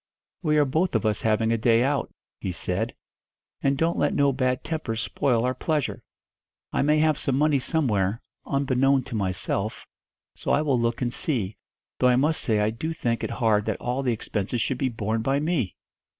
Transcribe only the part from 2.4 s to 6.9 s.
said, 'and don't let no bad tempers spoil our pleasure. I